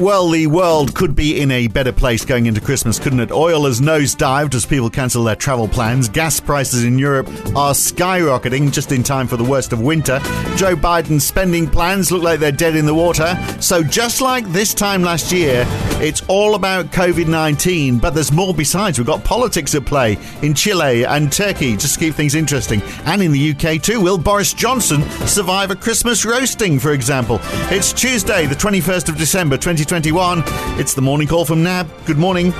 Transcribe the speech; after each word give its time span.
Well, 0.00 0.30
the 0.30 0.46
world 0.46 0.94
could 0.94 1.14
be 1.14 1.42
in 1.42 1.50
a 1.50 1.68
better 1.68 1.92
place 1.92 2.24
going 2.24 2.46
into 2.46 2.62
Christmas, 2.62 2.98
couldn't 2.98 3.20
it? 3.20 3.30
Oil 3.30 3.66
has 3.66 3.82
nosedived 3.82 4.54
as 4.54 4.64
people 4.64 4.88
cancel 4.88 5.24
their 5.24 5.36
travel 5.36 5.68
plans. 5.68 6.08
Gas 6.08 6.40
prices 6.40 6.84
in 6.84 6.98
Europe 6.98 7.28
are 7.54 7.74
skyrocketing 7.74 8.72
just 8.72 8.92
in 8.92 9.02
time 9.02 9.26
for 9.26 9.36
the 9.36 9.44
worst 9.44 9.74
of 9.74 9.82
winter. 9.82 10.18
Joe 10.56 10.74
Biden's 10.74 11.26
spending 11.26 11.68
plans 11.68 12.10
look 12.10 12.22
like 12.22 12.40
they're 12.40 12.50
dead 12.50 12.76
in 12.76 12.86
the 12.86 12.94
water. 12.94 13.36
So, 13.60 13.82
just 13.82 14.22
like 14.22 14.46
this 14.46 14.72
time 14.72 15.02
last 15.02 15.32
year, 15.32 15.66
it's 16.00 16.22
all 16.28 16.54
about 16.54 16.86
COVID 16.86 17.28
19, 17.28 17.98
but 17.98 18.14
there's 18.14 18.32
more 18.32 18.54
besides. 18.54 18.98
We've 18.98 19.06
got 19.06 19.22
politics 19.22 19.74
at 19.74 19.84
play 19.84 20.16
in 20.40 20.54
Chile 20.54 21.04
and 21.04 21.30
Turkey, 21.30 21.76
just 21.76 21.98
to 21.98 22.00
keep 22.00 22.14
things 22.14 22.34
interesting. 22.34 22.80
And 23.04 23.20
in 23.20 23.32
the 23.32 23.50
UK, 23.50 23.82
too. 23.82 24.00
Will 24.00 24.16
Boris 24.16 24.54
Johnson 24.54 25.02
survive 25.26 25.70
a 25.70 25.76
Christmas 25.76 26.24
roasting, 26.24 26.78
for 26.78 26.92
example? 26.92 27.38
It's 27.70 27.92
Tuesday, 27.92 28.46
the 28.46 28.54
21st 28.54 29.10
of 29.10 29.18
December, 29.18 29.58
2020. 29.58 29.89
2021. 29.90 30.44
It's 30.78 30.94
the 30.94 31.02
morning 31.02 31.26
call 31.26 31.44
from 31.44 31.64
NAB. 31.64 31.88
Good 32.06 32.16
morning. 32.16 32.52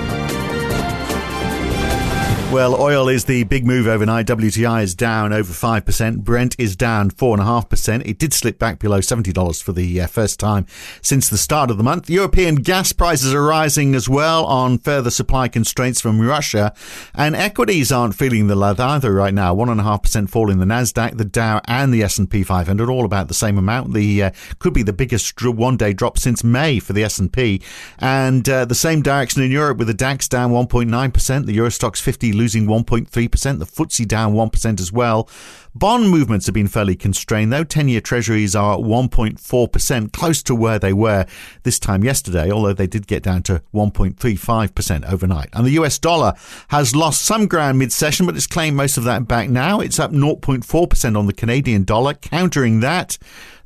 Well, 2.53 2.83
oil 2.83 3.09
is 3.09 3.27
the 3.27 3.45
big 3.45 3.65
move 3.65 3.87
overnight. 3.87 4.27
WTI 4.27 4.83
is 4.83 4.97
down 4.97 5.33
over 5.33 5.53
5%. 5.53 6.25
Brent 6.25 6.57
is 6.59 6.75
down 6.75 7.13
4.5%. 7.13 8.05
It 8.05 8.19
did 8.19 8.33
slip 8.33 8.59
back 8.59 8.81
below 8.81 8.99
$70 8.99 9.63
for 9.63 9.73
the 9.73 10.01
uh, 10.01 10.09
first 10.09 10.41
time 10.41 10.67
since 11.01 11.29
the 11.29 11.39
start 11.39 11.71
of 11.71 11.79
the 11.79 11.85
month. 11.85 12.11
European 12.11 12.57
gas 12.57 12.93
prices 12.93 13.33
are 13.33 13.45
rising 13.45 13.95
as 13.95 14.09
well 14.09 14.45
on 14.47 14.79
further 14.79 15.13
supply 15.13 15.47
constraints 15.47 16.01
from 16.01 16.21
Russia. 16.21 16.75
And 17.15 17.37
equities 17.37 17.93
aren't 17.93 18.17
feeling 18.17 18.49
the 18.49 18.57
love 18.57 18.81
either 18.81 19.15
right 19.15 19.33
now. 19.33 19.55
1.5% 19.55 20.29
fall 20.29 20.51
in 20.51 20.59
the 20.59 20.67
NASDAQ, 20.67 21.19
the 21.19 21.25
Dow 21.25 21.61
and 21.67 21.95
the 21.95 22.03
S&P 22.03 22.43
500, 22.43 22.91
all 22.91 23.05
about 23.05 23.29
the 23.29 23.35
same 23.35 23.59
amount. 23.59 23.95
The 23.95 24.25
uh, 24.25 24.31
could 24.59 24.75
be 24.75 24.83
the 24.83 24.93
biggest 24.93 25.41
one-day 25.41 25.93
drop 25.93 26.19
since 26.19 26.43
May 26.43 26.81
for 26.81 26.95
the 26.95 27.05
S&P. 27.05 27.63
And 28.01 28.49
uh, 28.49 28.65
the 28.65 28.75
same 28.75 29.03
direction 29.03 29.41
in 29.41 29.53
Europe 29.53 29.79
with 29.79 29.87
the 29.87 29.95
DAX 29.95 30.27
down 30.27 30.51
1.9%, 30.51 31.47
the 31.47 31.53
Euro 31.53 31.71
Stoxx 31.71 32.03
50 32.03 32.40
losing 32.41 32.67
1.3%, 32.67 33.59
the 33.59 33.67
FTSE 33.67 34.09
down 34.09 34.33
1% 34.33 34.81
as 34.81 34.91
well. 34.91 35.29
Bond 35.75 36.09
movements 36.09 36.47
have 36.47 36.55
been 36.55 36.69
fairly 36.69 36.97
constrained, 36.97 37.53
though 37.53 37.65
10 37.65 37.89
year 37.89 38.01
treasuries 38.01 38.57
are 38.57 38.79
1.4%, 38.79 40.13
close 40.13 40.43
to 40.43 40.55
where 40.55 40.79
they 40.79 40.93
were 40.95 41.27
this 41.63 41.79
time 41.79 42.03
yesterday, 42.03 42.51
although 42.51 42.73
they 42.73 42.87
did 42.87 43.07
get 43.07 43.23
down 43.23 43.43
to 43.45 43.63
1.35% 43.75 45.13
overnight. 45.13 45.51
And 45.53 45.67
the 45.67 45.73
US 45.73 45.99
dollar 45.99 46.33
has 46.69 46.97
lost 46.97 47.23
some 47.23 47.47
ground 47.47 47.79
mid 47.79 47.93
session, 47.93 48.25
but 48.27 48.35
it's 48.35 48.47
claimed 48.47 48.77
most 48.77 48.97
of 48.97 49.05
that 49.05 49.29
back 49.29 49.51
now. 49.51 49.81
It's 49.81 50.01
up 50.01 50.11
0.4% 50.11 51.17
on 51.17 51.27
the 51.27 51.33
Canadian 51.33 51.85
dollar, 51.85 52.15
countering 52.15 52.81
that. 52.81 53.19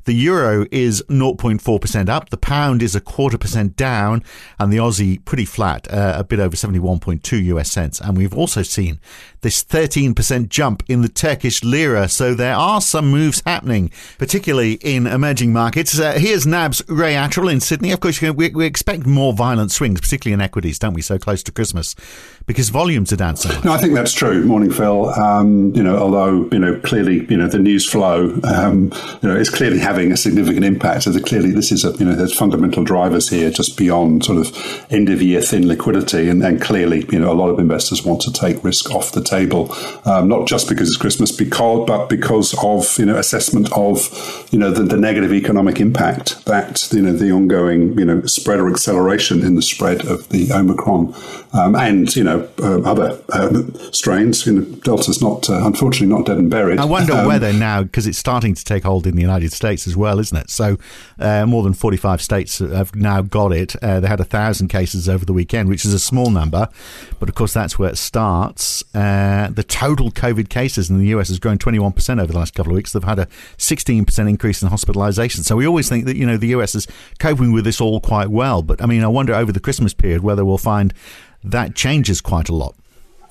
The 0.05 0.13
euro 0.13 0.65
is 0.71 1.03
0.4% 1.09 2.09
up. 2.09 2.29
The 2.29 2.37
pound 2.37 2.83
is 2.83 2.95
a 2.95 3.01
quarter 3.01 3.37
percent 3.37 3.75
down, 3.75 4.23
and 4.59 4.71
the 4.71 4.77
Aussie 4.77 5.23
pretty 5.25 5.45
flat, 5.45 5.91
uh, 5.91 6.15
a 6.17 6.23
bit 6.23 6.39
over 6.39 6.55
71.2 6.55 7.43
US 7.45 7.71
cents. 7.71 7.99
And 7.99 8.15
we've 8.15 8.33
also 8.33 8.61
seen 8.61 8.99
this 9.41 9.63
13% 9.63 10.49
jump 10.49 10.83
in 10.87 11.01
the 11.01 11.09
Turkish 11.09 11.63
lira. 11.63 12.07
So 12.07 12.33
there 12.33 12.55
are 12.55 12.81
some 12.81 13.09
moves 13.09 13.41
happening, 13.45 13.91
particularly 14.17 14.73
in 14.81 15.07
emerging 15.07 15.53
markets. 15.53 15.99
Uh, 15.99 16.13
here's 16.13 16.45
NAB's 16.45 16.83
Ray 16.87 17.13
Attrill 17.13 17.51
in 17.51 17.59
Sydney. 17.59 17.91
Of 17.91 17.99
course, 17.99 18.21
we, 18.21 18.49
we 18.49 18.65
expect 18.65 19.05
more 19.05 19.33
violent 19.33 19.71
swings, 19.71 20.01
particularly 20.01 20.33
in 20.33 20.41
equities, 20.41 20.77
don't 20.79 20.93
we? 20.93 21.01
So 21.01 21.17
close 21.17 21.41
to 21.43 21.51
Christmas, 21.51 21.95
because 22.45 22.69
volumes 22.69 23.11
are 23.11 23.17
down 23.17 23.37
so 23.37 23.49
much. 23.49 23.65
No, 23.65 23.71
I 23.71 23.77
think 23.77 23.93
that's 23.93 24.13
true. 24.13 24.43
Morning, 24.45 24.71
Phil. 24.71 25.09
Um, 25.09 25.73
you 25.75 25.83
know, 25.83 25.97
although 25.97 26.47
you 26.51 26.59
know 26.59 26.79
clearly, 26.81 27.25
you 27.29 27.37
know, 27.37 27.47
the 27.47 27.59
news 27.59 27.89
flow, 27.89 28.39
um, 28.43 28.91
you 29.21 29.29
know, 29.29 29.35
is 29.35 29.49
clearly 29.49 29.79
having 29.79 29.94
having 29.95 30.11
a 30.11 30.17
significant 30.17 30.65
impact. 30.65 31.03
So 31.03 31.19
clearly, 31.19 31.51
this 31.51 31.71
is 31.71 31.85
a 31.85 31.91
you 31.93 32.05
know 32.05 32.15
there's 32.15 32.37
fundamental 32.37 32.83
drivers 32.83 33.29
here 33.29 33.49
just 33.49 33.77
beyond 33.77 34.25
sort 34.25 34.39
of 34.39 34.85
end 34.89 35.09
of 35.09 35.21
year 35.21 35.41
thin 35.41 35.67
liquidity, 35.67 36.29
and, 36.29 36.45
clearly 36.61 37.05
you 37.11 37.19
know 37.19 37.31
a 37.31 37.33
lot 37.33 37.49
of 37.49 37.59
investors 37.59 38.03
want 38.03 38.21
to 38.21 38.31
take 38.31 38.63
risk 38.63 38.91
off 38.91 39.11
the 39.11 39.23
table, 39.23 39.73
um, 40.05 40.27
not 40.27 40.47
just 40.47 40.69
because 40.69 40.87
it's 40.87 40.97
Christmas, 40.97 41.31
because 41.31 41.87
but 41.87 42.07
because 42.07 42.53
of 42.63 42.97
you 42.99 43.05
know 43.05 43.17
assessment 43.17 43.71
of 43.73 44.47
you 44.51 44.59
know 44.59 44.71
the, 44.71 44.83
the 44.83 44.97
negative 44.97 45.33
economic 45.33 45.79
impact 45.79 46.43
that 46.45 46.87
you 46.91 47.01
know 47.01 47.13
the 47.13 47.31
ongoing 47.31 47.97
you 47.97 48.05
know 48.05 48.21
spread 48.25 48.59
or 48.59 48.69
acceleration 48.69 49.41
in 49.45 49.55
the 49.55 49.61
spread 49.61 50.05
of 50.05 50.27
the 50.29 50.51
Omicron 50.51 51.13
um, 51.55 51.75
and 51.75 52.13
you 52.15 52.23
know 52.23 52.47
uh, 52.59 52.81
other 52.81 53.19
um, 53.33 53.73
strains. 53.93 54.45
You 54.45 54.53
know, 54.53 54.61
Delta's 54.61 55.21
not 55.21 55.49
uh, 55.49 55.65
unfortunately 55.65 56.13
not 56.13 56.25
dead 56.25 56.37
and 56.37 56.49
buried. 56.49 56.79
I 56.79 56.85
wonder 56.85 57.13
um, 57.13 57.27
whether 57.27 57.53
now 57.53 57.83
because 57.83 58.07
it's 58.07 58.17
starting 58.17 58.53
to 58.53 58.63
take 58.63 58.83
hold 58.83 59.07
in 59.07 59.15
the 59.15 59.21
United 59.21 59.53
States 59.53 59.87
as 59.87 59.95
well, 59.95 60.19
isn't 60.19 60.37
it? 60.37 60.49
So 60.49 60.77
uh, 61.19 61.45
more 61.45 61.63
than 61.63 61.73
45 61.73 62.21
states 62.21 62.59
have 62.59 62.95
now 62.95 63.21
got 63.21 63.53
it. 63.53 63.75
Uh, 63.77 63.99
they 63.99 64.07
had 64.07 64.19
a 64.19 64.25
thousand 64.25 64.67
cases 64.67 65.07
over 65.07 65.25
the 65.25 65.33
weekend, 65.33 65.69
which 65.69 65.85
is 65.85 65.93
a 65.93 65.99
small 65.99 66.29
number, 66.29 66.67
but 67.19 67.29
of 67.29 67.35
course 67.35 67.53
that's 67.53 67.79
where 67.79 67.89
it 67.89 67.97
starts. 67.97 68.83
Uh, 68.93 69.49
the 69.51 69.63
total 69.63 70.11
COVID 70.11 70.49
cases 70.49 70.89
in 70.89 70.99
the 70.99 71.07
US 71.07 71.29
has 71.29 71.39
grown 71.39 71.57
21% 71.57 72.21
over 72.21 72.31
the 72.31 72.37
last 72.37 72.53
couple 72.53 72.73
of 72.73 72.75
weeks. 72.75 72.91
They've 72.91 73.03
had 73.03 73.19
a 73.19 73.27
16% 73.57 74.29
increase 74.29 74.61
in 74.61 74.69
hospitalization. 74.69 75.43
So 75.43 75.55
we 75.55 75.65
always 75.65 75.87
think 75.87 76.05
that 76.05 76.17
you 76.17 76.25
know 76.25 76.37
the 76.37 76.47
US 76.47 76.75
is 76.75 76.87
coping 77.19 77.51
with 77.53 77.63
this 77.63 77.79
all 77.79 78.01
quite 78.01 78.29
well, 78.29 78.61
but 78.61 78.81
I 78.81 78.85
mean 78.85 79.03
I 79.03 79.07
wonder 79.07 79.33
over 79.33 79.51
the 79.51 79.59
Christmas 79.59 79.93
period 79.93 80.21
whether 80.21 80.43
we'll 80.43 80.57
find 80.57 80.93
that 81.51 81.75
changes 81.75 82.21
quite 82.21 82.49
a 82.49 82.55
lot. 82.55 82.75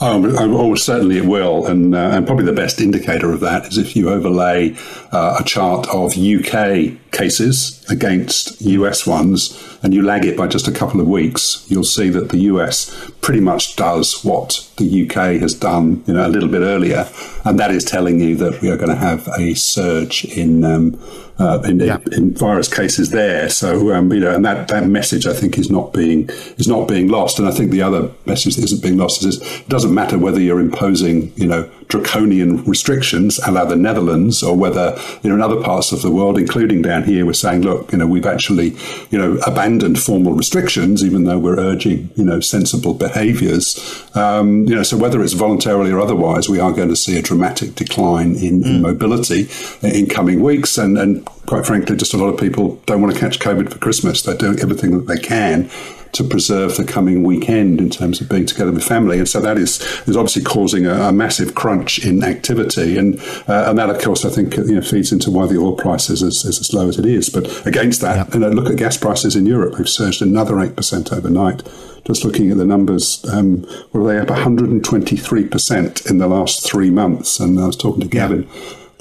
Oh, 0.00 0.22
oh, 0.38 0.74
certainly 0.74 1.18
it 1.18 1.24
will, 1.24 1.66
and 1.66 1.94
uh, 1.94 2.10
and 2.12 2.26
probably 2.26 2.44
the 2.44 2.52
best 2.52 2.80
indicator 2.80 3.32
of 3.32 3.40
that 3.40 3.66
is 3.66 3.78
if 3.78 3.94
you 3.94 4.10
overlay 4.10 4.76
uh, 5.12 5.38
a 5.40 5.44
chart 5.44 5.86
of 5.88 6.18
UK 6.18 6.92
cases 7.12 7.84
against 7.88 8.60
US 8.60 9.06
ones, 9.06 9.78
and 9.82 9.94
you 9.94 10.02
lag 10.02 10.24
it 10.24 10.36
by 10.36 10.48
just 10.48 10.66
a 10.66 10.72
couple 10.72 11.00
of 11.00 11.06
weeks, 11.06 11.64
you'll 11.68 11.84
see 11.84 12.10
that 12.10 12.30
the 12.30 12.38
US 12.38 13.10
pretty 13.20 13.40
much 13.40 13.76
does 13.76 14.24
what 14.24 14.68
the 14.78 15.06
UK 15.06 15.40
has 15.40 15.54
done, 15.54 16.02
you 16.08 16.14
know, 16.14 16.26
a 16.26 16.28
little 16.28 16.48
bit 16.48 16.62
earlier, 16.62 17.08
and 17.44 17.58
that 17.60 17.70
is 17.70 17.84
telling 17.84 18.18
you 18.20 18.34
that 18.36 18.60
we 18.60 18.70
are 18.70 18.76
going 18.76 18.90
to 18.90 18.96
have 18.96 19.28
a 19.38 19.54
surge 19.54 20.24
in. 20.24 20.64
Um, 20.64 21.00
uh, 21.38 21.60
in, 21.64 21.80
yeah. 21.80 21.98
in, 22.12 22.32
virus 22.34 22.72
cases 22.72 23.10
there. 23.10 23.48
So 23.48 23.92
um, 23.92 24.12
you 24.12 24.20
know, 24.20 24.34
and 24.34 24.44
that, 24.44 24.68
that 24.68 24.86
message 24.86 25.26
I 25.26 25.32
think 25.32 25.58
is 25.58 25.70
not 25.70 25.92
being 25.92 26.28
is 26.58 26.68
not 26.68 26.86
being 26.86 27.08
lost. 27.08 27.38
And 27.38 27.48
I 27.48 27.50
think 27.50 27.70
the 27.70 27.82
other 27.82 28.10
message 28.24 28.56
that 28.56 28.64
isn't 28.64 28.82
being 28.82 28.96
lost 28.96 29.24
is 29.24 29.42
it 29.42 29.68
doesn't 29.68 29.92
matter 29.92 30.18
whether 30.18 30.40
you're 30.40 30.60
imposing 30.60 31.32
you 31.36 31.46
know 31.46 31.68
draconian 31.88 32.64
restrictions, 32.64 33.38
a 33.46 33.50
la 33.50 33.64
the 33.64 33.76
Netherlands, 33.76 34.42
or 34.42 34.56
whether 34.56 34.98
you 35.22 35.30
know 35.30 35.36
in 35.36 35.42
other 35.42 35.60
parts 35.62 35.92
of 35.92 36.02
the 36.02 36.10
world, 36.10 36.38
including 36.38 36.82
down 36.82 37.04
here, 37.04 37.24
we're 37.26 37.32
saying, 37.32 37.62
look, 37.62 37.92
you 37.92 37.98
know, 37.98 38.06
we've 38.06 38.26
actually 38.26 38.76
you 39.10 39.18
know 39.18 39.38
abandoned 39.46 39.98
formal 39.98 40.32
restrictions, 40.32 41.04
even 41.04 41.24
though 41.24 41.38
we're 41.38 41.58
urging 41.58 42.10
you 42.16 42.24
know 42.24 42.40
sensible 42.40 42.94
behaviours. 42.94 44.04
Um, 44.14 44.64
you 44.64 44.74
know, 44.74 44.82
so 44.82 44.96
whether 44.96 45.22
it's 45.22 45.32
voluntarily 45.32 45.90
or 45.92 46.00
otherwise, 46.00 46.48
we 46.48 46.60
are 46.60 46.72
going 46.72 46.88
to 46.88 46.96
see 46.96 47.18
a 47.18 47.22
dramatic 47.22 47.74
decline 47.74 48.36
in, 48.36 48.62
mm. 48.62 48.66
in 48.66 48.82
mobility 48.82 49.48
in 49.82 50.06
coming 50.06 50.42
weeks, 50.42 50.78
and 50.78 50.98
and 50.98 51.24
quite 51.46 51.66
frankly, 51.66 51.96
just 51.96 52.14
a 52.14 52.16
lot 52.16 52.28
of 52.28 52.40
people 52.40 52.80
don't 52.86 53.02
want 53.02 53.14
to 53.14 53.20
catch 53.20 53.38
COVID 53.38 53.72
for 53.72 53.78
Christmas. 53.78 54.22
They're 54.22 54.36
doing 54.36 54.60
everything 54.60 54.92
that 54.92 55.06
they 55.06 55.20
can 55.20 55.70
to 56.14 56.24
preserve 56.24 56.76
the 56.76 56.84
coming 56.84 57.22
weekend 57.22 57.80
in 57.80 57.90
terms 57.90 58.20
of 58.20 58.28
being 58.28 58.46
together 58.46 58.72
with 58.72 58.84
family. 58.84 59.18
And 59.18 59.28
so 59.28 59.40
that 59.40 59.58
is, 59.58 59.80
is 60.06 60.16
obviously 60.16 60.42
causing 60.42 60.86
a, 60.86 60.94
a 60.94 61.12
massive 61.12 61.54
crunch 61.54 62.04
in 62.04 62.22
activity. 62.24 62.96
And, 62.96 63.20
uh, 63.48 63.66
and 63.68 63.78
that, 63.78 63.90
of 63.90 64.00
course, 64.00 64.24
I 64.24 64.30
think 64.30 64.56
you 64.56 64.76
know, 64.76 64.80
feeds 64.80 65.12
into 65.12 65.30
why 65.30 65.46
the 65.46 65.58
oil 65.58 65.76
price 65.76 66.08
is 66.10 66.22
as, 66.22 66.44
is 66.44 66.60
as 66.60 66.72
low 66.72 66.88
as 66.88 66.98
it 66.98 67.06
is. 67.06 67.28
But 67.28 67.66
against 67.66 68.00
that, 68.00 68.32
you 68.32 68.40
know, 68.40 68.48
look 68.50 68.70
at 68.70 68.76
gas 68.76 68.96
prices 68.96 69.36
in 69.36 69.46
Europe. 69.46 69.76
They've 69.76 69.88
surged 69.88 70.22
another 70.22 70.54
8% 70.54 71.12
overnight 71.12 71.62
just 72.06 72.24
looking 72.24 72.50
at 72.50 72.58
the 72.58 72.66
numbers, 72.66 73.24
um, 73.32 73.66
were 73.92 74.06
they 74.06 74.18
up 74.18 74.28
123% 74.28 76.10
in 76.10 76.18
the 76.18 76.26
last 76.26 76.62
three 76.62 76.90
months? 76.90 77.40
And 77.40 77.58
I 77.58 77.66
was 77.66 77.76
talking 77.76 78.02
to 78.02 78.08
Gavin 78.08 78.46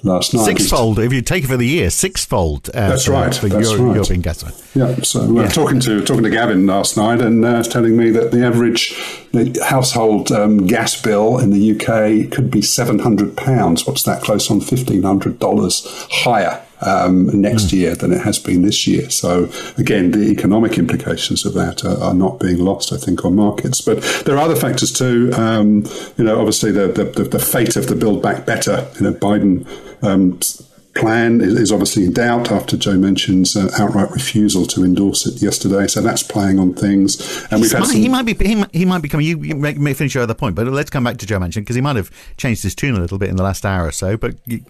last 0.04 0.34
night. 0.34 0.46
Sixfold, 0.46 1.00
if 1.00 1.12
you 1.14 1.22
take 1.22 1.44
it 1.44 1.48
for 1.48 1.58
the 1.58 1.68
year, 1.68 1.90
sixfold. 1.90 2.70
Uh, 2.70 2.90
that's 2.90 3.08
right. 3.08 3.34
For 3.34 3.48
that's 3.48 3.72
Euro- 3.72 3.84
right. 3.86 3.96
European 3.96 4.22
gas. 4.22 4.44
Yeah. 4.76 4.96
So 5.02 5.22
uh, 5.22 5.44
yeah. 5.44 5.48
talking 5.48 5.80
to 5.82 6.04
talking 6.04 6.24
to 6.24 6.30
Gavin 6.30 6.66
last 6.66 6.98
night, 6.98 7.22
and 7.22 7.44
uh, 7.44 7.64
telling 7.64 7.98
me 7.98 8.12
that 8.12 8.32
the 8.32 8.46
average 8.46 8.96
household 9.64 10.32
um, 10.32 10.68
gas 10.68 11.02
bill 11.02 11.40
in 11.40 11.52
the 11.52 11.72
UK 11.72 12.32
could 12.32 12.52
be 12.52 12.62
seven 12.62 13.00
hundred 13.00 13.36
pounds. 13.36 13.86
What's 13.88 14.04
that? 14.04 14.22
Close 14.22 14.50
on 14.52 14.62
fifteen 14.62 15.04
hundred 15.04 15.40
dollars 15.40 15.86
higher 16.10 16.62
um, 16.86 17.28
next 17.40 17.66
mm. 17.66 17.74
year 17.74 17.96
than 17.96 18.12
it 18.12 18.22
has 18.22 18.40
been 18.40 18.62
this 18.62 18.88
year. 18.88 19.10
So 19.10 19.50
again, 19.78 20.12
the 20.12 20.30
economic 20.30 20.78
implications 20.78 21.46
of 21.46 21.54
that 21.54 21.84
are, 21.84 22.02
are, 22.02 22.14
not 22.14 22.40
being 22.40 22.58
lost, 22.58 22.94
I 22.94 22.98
think, 22.98 23.26
on 23.26 23.36
markets. 23.36 23.82
But 23.82 24.02
there 24.26 24.36
are 24.36 24.40
other 24.44 24.56
factors 24.56 24.92
too. 24.92 25.32
Um, 25.34 25.86
you 26.18 26.24
know, 26.24 26.38
obviously 26.38 26.72
the, 26.72 26.88
the, 26.88 27.24
the 27.24 27.40
fate 27.40 27.76
of 27.76 27.88
the 27.88 27.96
Build 27.96 28.22
Back 28.22 28.46
Better. 28.46 28.88
You 28.96 29.02
know, 29.02 29.14
Biden 29.14 29.68
um, 30.04 30.40
plan 30.96 31.42
is, 31.42 31.72
obviously 31.72 32.06
in 32.06 32.14
doubt 32.14 32.52
after 32.52 32.78
Joe 32.78 32.94
Manchin's 32.94 33.56
uh, 33.56 33.70
outright 33.80 34.12
refusal 34.12 34.66
to 34.68 34.84
endorse 34.84 35.26
it 35.26 35.42
yesterday. 35.42 35.88
So 35.88 36.02
that's 36.02 36.24
playing 36.24 36.60
on 36.60 36.74
things. 36.74 37.20
And 37.50 37.62
we've 37.62 37.72
had 37.72 37.86
some... 37.86 37.96
he 37.96 38.10
might 38.10 38.26
be 38.26 38.34
he 38.34 38.56
might, 38.56 38.76
he 38.76 38.86
might 38.86 39.02
be 39.02 39.10
coming. 39.10 39.26
You, 39.26 39.40
you 39.40 39.56
may, 39.56 39.74
may, 39.74 39.94
finish 39.94 40.14
your 40.14 40.24
other 40.24 40.34
point, 40.34 40.56
but 40.56 40.68
let's 40.68 40.90
come 40.90 41.04
back 41.04 41.18
to 41.18 41.26
Joe 41.26 41.40
Manchin 41.40 41.62
because 41.62 41.76
he 41.76 41.82
might 41.82 41.96
have 41.96 42.12
changed 42.38 42.64
his 42.64 42.76
tune 42.76 42.96
a 42.96 43.00
little 43.00 43.18
bit 43.18 43.30
in 43.30 43.38
the 43.38 43.44
last 43.44 43.66
hour 43.66 43.88
or 43.88 43.92
so. 43.92 44.18
But 44.18 44.36
you, 44.46 44.62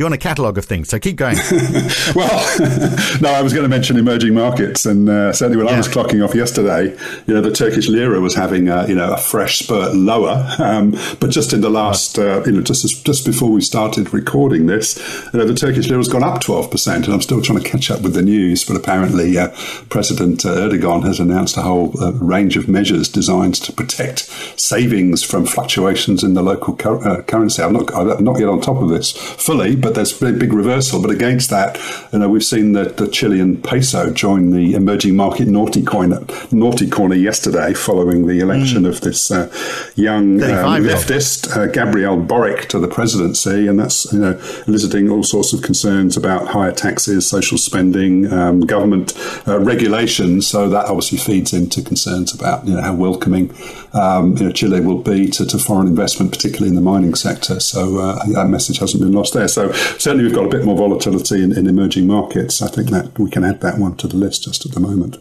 are 0.00 0.06
on 0.06 0.12
a 0.12 0.18
catalogue 0.18 0.58
of 0.58 0.64
things, 0.64 0.88
so 0.88 0.98
keep 0.98 1.16
going. 1.16 1.36
well, 2.14 2.58
no, 3.20 3.30
I 3.30 3.42
was 3.42 3.52
going 3.52 3.64
to 3.64 3.68
mention 3.68 3.98
emerging 3.98 4.34
markets, 4.34 4.86
and 4.86 5.08
uh, 5.08 5.32
certainly 5.32 5.58
when 5.58 5.66
yeah. 5.66 5.74
I 5.74 5.78
was 5.78 5.88
clocking 5.88 6.24
off 6.24 6.34
yesterday, 6.34 6.96
you 7.26 7.34
know, 7.34 7.40
the 7.40 7.52
Turkish 7.52 7.88
lira 7.88 8.20
was 8.20 8.34
having 8.34 8.68
a, 8.68 8.86
you 8.86 8.94
know 8.94 9.12
a 9.12 9.18
fresh 9.18 9.58
spurt 9.58 9.94
lower, 9.94 10.46
um, 10.58 10.92
but 11.20 11.30
just 11.30 11.52
in 11.52 11.60
the 11.60 11.70
last 11.70 12.18
uh, 12.18 12.42
you 12.46 12.52
know 12.52 12.62
just 12.62 12.84
as, 12.84 12.92
just 12.92 13.26
before 13.26 13.50
we 13.50 13.60
started 13.60 14.12
recording 14.14 14.66
this, 14.66 14.96
you 15.32 15.38
know, 15.38 15.46
the 15.46 15.57
Turkish 15.58 15.88
lira 15.88 15.98
has 15.98 16.08
gone 16.08 16.22
up 16.22 16.40
12%, 16.40 16.94
and 16.94 17.08
I'm 17.08 17.20
still 17.20 17.42
trying 17.42 17.60
to 17.60 17.68
catch 17.68 17.90
up 17.90 18.02
with 18.02 18.14
the 18.14 18.22
news. 18.22 18.64
But 18.64 18.76
apparently, 18.76 19.36
uh, 19.36 19.48
President 19.88 20.46
uh, 20.46 20.50
Erdogan 20.50 21.04
has 21.04 21.18
announced 21.18 21.56
a 21.56 21.62
whole 21.62 21.92
uh, 22.00 22.12
range 22.12 22.56
of 22.56 22.68
measures 22.68 23.08
designed 23.08 23.56
to 23.56 23.72
protect 23.72 24.20
savings 24.58 25.24
from 25.24 25.46
fluctuations 25.46 26.22
in 26.22 26.34
the 26.34 26.42
local 26.42 26.76
cu- 26.76 27.00
uh, 27.00 27.22
currency. 27.22 27.62
I'm 27.62 27.72
not, 27.72 27.92
I'm 27.92 28.24
not 28.24 28.38
yet 28.38 28.48
on 28.48 28.60
top 28.60 28.80
of 28.80 28.88
this 28.88 29.12
fully, 29.12 29.74
but 29.74 29.94
there's 29.94 30.20
a 30.22 30.32
big 30.32 30.52
reversal. 30.52 31.02
But 31.02 31.10
against 31.10 31.50
that, 31.50 31.78
you 32.12 32.20
know, 32.20 32.28
we've 32.28 32.44
seen 32.44 32.72
that 32.74 32.96
the 32.96 33.08
Chilean 33.08 33.60
peso 33.60 34.12
join 34.12 34.50
the 34.50 34.74
emerging 34.74 35.16
market 35.16 35.48
naughty 35.48 35.82
corner, 35.82 36.24
naughty 36.52 36.88
corner 36.88 37.16
yesterday 37.16 37.74
following 37.74 38.26
the 38.26 38.38
election 38.40 38.84
mm. 38.84 38.88
of 38.88 39.00
this 39.00 39.30
uh, 39.30 39.52
young 39.96 40.42
um, 40.42 40.84
leftist, 40.84 41.72
Gabriel 41.72 42.16
Boric, 42.16 42.68
to 42.68 42.78
the 42.78 42.88
presidency. 42.88 43.66
And 43.66 43.80
that's, 43.80 44.12
you 44.12 44.20
know, 44.20 44.40
eliciting 44.66 45.10
all 45.10 45.24
sorts 45.24 45.47
of 45.52 45.62
concerns 45.62 46.16
about 46.16 46.48
higher 46.48 46.72
taxes, 46.72 47.26
social 47.26 47.58
spending, 47.58 48.32
um, 48.32 48.60
government 48.60 49.14
uh, 49.46 49.58
regulations. 49.58 50.46
So 50.46 50.68
that 50.68 50.86
obviously 50.86 51.18
feeds 51.18 51.52
into 51.52 51.82
concerns 51.82 52.34
about 52.34 52.66
you 52.66 52.74
know 52.74 52.82
how 52.82 52.94
welcoming 52.94 53.52
um, 53.92 54.36
you 54.36 54.44
know, 54.44 54.52
Chile 54.52 54.80
will 54.80 55.02
be 55.02 55.28
to, 55.30 55.46
to, 55.46 55.58
foreign 55.58 55.86
investment, 55.86 56.32
particularly 56.32 56.68
in 56.68 56.74
the 56.74 56.80
mining 56.80 57.14
sector. 57.14 57.60
So 57.60 57.98
uh, 57.98 58.24
that 58.26 58.48
message 58.48 58.78
hasn't 58.78 59.02
been 59.02 59.12
lost 59.12 59.34
there. 59.34 59.48
So 59.48 59.72
certainly 59.72 60.24
we've 60.24 60.34
got 60.34 60.44
a 60.44 60.48
bit 60.48 60.64
more 60.64 60.76
volatility 60.76 61.42
in, 61.42 61.56
in 61.56 61.66
emerging 61.66 62.06
markets. 62.06 62.62
I 62.62 62.68
think 62.68 62.90
that 62.90 63.18
we 63.18 63.30
can 63.30 63.44
add 63.44 63.60
that 63.62 63.78
one 63.78 63.96
to 63.96 64.08
the 64.08 64.16
list 64.16 64.44
just 64.44 64.66
at 64.66 64.72
the 64.72 64.80
moment. 64.80 65.16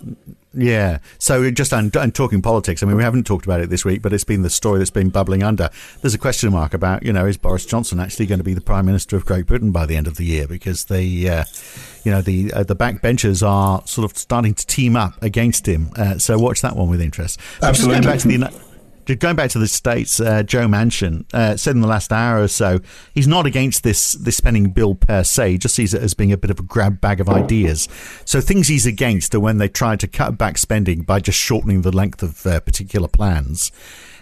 Yeah. 0.57 0.97
So 1.19 1.51
just 1.51 1.71
and, 1.71 1.95
and, 1.95 2.13
talking 2.15 2.41
politics, 2.41 2.81
I 2.81 2.87
mean, 2.87 2.97
we 2.97 3.03
haven't 3.03 3.27
talked 3.27 3.45
about 3.45 3.61
it 3.61 3.69
this 3.69 3.85
week, 3.85 4.01
but 4.01 4.11
it's 4.11 4.23
been 4.23 4.41
the 4.41 4.49
story 4.49 4.79
that's 4.79 4.89
been 4.89 5.09
bubbling 5.09 5.43
under. 5.43 5.69
There's 6.01 6.15
a 6.15 6.17
question 6.17 6.51
mark 6.51 6.73
about, 6.73 7.03
you 7.03 7.13
know, 7.13 7.27
is 7.27 7.37
Boris 7.37 7.65
Johnson 7.65 7.99
actually 7.99 8.25
going 8.25 8.39
to 8.39 8.43
be 8.43 8.55
the 8.55 8.61
Prime 8.61 8.85
Minister 8.87 9.15
of 9.15 9.25
Great 9.25 9.45
Britain 9.45 9.71
by 9.71 9.85
the 9.85 9.95
end 9.95 10.07
of 10.07 10.17
the 10.17 10.25
year? 10.25 10.47
Because 10.47 10.85
the, 10.85 11.29
uh, 11.29 11.43
you 12.03 12.11
know, 12.11 12.21
the 12.21 12.51
uh, 12.53 12.63
the 12.63 12.75
backbenchers 12.75 13.47
are 13.47 13.85
sort 13.85 14.09
of 14.09 14.17
starting 14.17 14.55
to 14.55 14.65
team 14.65 14.95
up 14.95 15.21
against 15.21 15.67
him. 15.67 15.91
Uh, 15.95 16.17
so 16.17 16.39
watch 16.39 16.61
that 16.61 16.75
one 16.75 16.89
with 16.89 17.01
interest. 17.01 17.39
Absolutely 17.61 18.01
going 18.01 18.13
back 18.13 18.19
to 18.21 18.27
the 18.27 18.66
states, 19.71 20.19
uh, 20.19 20.43
Joe 20.43 20.67
Manchin 20.67 21.25
uh, 21.33 21.55
said 21.57 21.75
in 21.75 21.81
the 21.81 21.87
last 21.87 22.11
hour 22.11 22.41
or 22.41 22.47
so 22.47 22.79
he's 23.13 23.27
not 23.27 23.45
against 23.45 23.83
this 23.83 24.13
this 24.13 24.37
spending 24.37 24.71
bill 24.71 24.95
per 24.95 25.23
se. 25.23 25.51
He 25.51 25.57
just 25.57 25.75
sees 25.75 25.93
it 25.93 26.01
as 26.01 26.13
being 26.13 26.31
a 26.31 26.37
bit 26.37 26.51
of 26.51 26.59
a 26.59 26.63
grab 26.63 27.01
bag 27.01 27.19
of 27.19 27.29
ideas. 27.29 27.87
So 28.25 28.41
things 28.41 28.67
he's 28.67 28.85
against 28.85 29.33
are 29.33 29.39
when 29.39 29.57
they 29.57 29.67
try 29.67 29.95
to 29.95 30.07
cut 30.07 30.37
back 30.37 30.57
spending 30.57 31.01
by 31.01 31.19
just 31.19 31.39
shortening 31.39 31.81
the 31.81 31.95
length 31.95 32.21
of 32.21 32.45
uh, 32.45 32.59
particular 32.59 33.07
plans. 33.07 33.71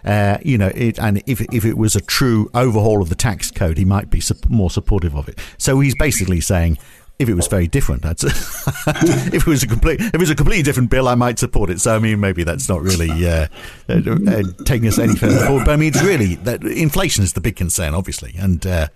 Uh, 0.04 0.38
you 0.44 0.58
know, 0.58 0.72
it, 0.76 1.00
and 1.00 1.24
if 1.26 1.42
if 1.42 1.66
it 1.66 1.78
was 1.78 1.96
a 1.96 2.02
true 2.02 2.50
overhaul 2.54 3.02
of 3.02 3.10
the 3.10 3.16
tax 3.16 3.50
code, 3.50 3.78
he 3.78 3.86
might 3.86 4.10
be 4.12 4.22
more 4.50 4.70
supportive 4.70 5.16
of 5.16 5.28
it. 5.28 5.40
So 5.58 5.80
he's 5.80 5.96
basically 5.96 6.42
saying 6.42 6.78
if 7.18 7.30
it 7.30 7.34
was 7.34 7.48
very 7.48 7.68
different, 7.68 8.06
I'd 8.06 8.22
if 8.24 9.34
it 9.34 9.48
was 9.48 9.64
a 9.64 9.68
complete, 9.68 10.02
if 10.02 10.14
it 10.14 10.20
was 10.20 10.30
a 10.30 10.36
completely 10.36 10.64
different 10.64 10.90
bill, 10.90 11.08
I 11.08 11.16
might 11.16 11.40
support 11.40 11.70
it. 11.70 11.80
So 11.80 11.96
I 11.96 12.00
mean, 12.00 12.20
maybe 12.20 12.44
that's 12.44 12.68
not 12.68 12.82
really 12.82 13.10
uh, 13.28 13.48
uh, 13.88 14.02
uh, 14.28 14.44
taking 14.66 14.88
us 14.88 15.00
any 15.00 15.16
further 15.16 15.46
forward. 15.46 15.66
But 15.66 15.72
I 15.72 15.76
mean, 15.78 15.90
it's 15.90 16.04
really 16.04 16.36
that 16.36 16.64
inflation 16.64 17.24
is 17.24 17.34
the 17.34 17.42
big 17.42 17.56
concern, 17.56 17.94
obviously, 17.94 18.36
and 18.38 18.66
uh, 18.66 18.88